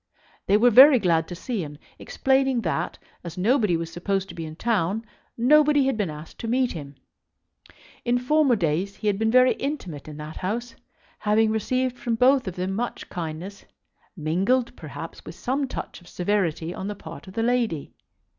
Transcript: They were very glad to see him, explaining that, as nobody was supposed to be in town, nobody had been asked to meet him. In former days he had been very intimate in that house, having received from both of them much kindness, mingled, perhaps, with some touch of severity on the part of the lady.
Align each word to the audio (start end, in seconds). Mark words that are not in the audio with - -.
They 0.47 0.57
were 0.57 0.71
very 0.71 0.97
glad 0.97 1.27
to 1.27 1.35
see 1.35 1.63
him, 1.63 1.77
explaining 1.99 2.61
that, 2.61 2.97
as 3.23 3.37
nobody 3.37 3.77
was 3.77 3.91
supposed 3.93 4.29
to 4.29 4.33
be 4.33 4.47
in 4.47 4.55
town, 4.55 5.05
nobody 5.37 5.85
had 5.85 5.95
been 5.95 6.09
asked 6.09 6.39
to 6.39 6.47
meet 6.47 6.71
him. 6.71 6.95
In 8.03 8.17
former 8.17 8.55
days 8.55 8.95
he 8.95 9.05
had 9.05 9.19
been 9.19 9.29
very 9.29 9.53
intimate 9.53 10.07
in 10.07 10.17
that 10.17 10.37
house, 10.37 10.73
having 11.19 11.51
received 11.51 11.99
from 11.99 12.15
both 12.15 12.47
of 12.47 12.55
them 12.55 12.73
much 12.73 13.09
kindness, 13.11 13.65
mingled, 14.17 14.75
perhaps, 14.75 15.23
with 15.23 15.35
some 15.35 15.67
touch 15.67 16.01
of 16.01 16.07
severity 16.07 16.73
on 16.73 16.87
the 16.87 16.95
part 16.95 17.27
of 17.27 17.35
the 17.35 17.43
lady. 17.43 17.91